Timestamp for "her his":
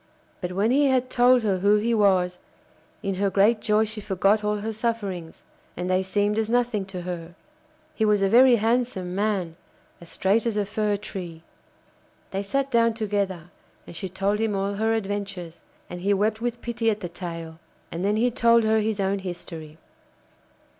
18.63-18.99